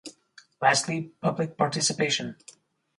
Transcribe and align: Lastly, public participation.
Lastly, 0.59 1.11
public 1.21 1.57
participation. 1.57 2.35